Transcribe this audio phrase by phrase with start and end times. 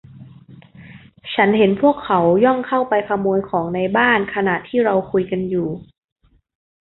[1.33, 5.67] ฉันเห็นพวกเขาย่องเข้าไปขโมยของในบ้านขณะที่เราคุยกันอยู่